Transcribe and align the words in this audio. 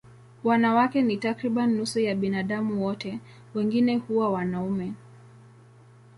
Wanawake 0.43 1.01
ni 1.01 1.17
takriban 1.17 1.69
nusu 1.75 1.99
ya 1.99 2.15
binadamu 2.15 2.85
wote, 2.85 3.19
wengine 3.55 3.95
huwa 3.97 4.29
wanaume. 4.31 4.93